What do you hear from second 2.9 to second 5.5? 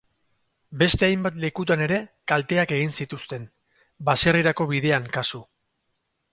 zituzten, baserrirako bidean, kasu.